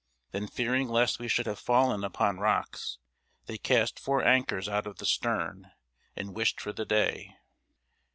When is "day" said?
6.85-7.35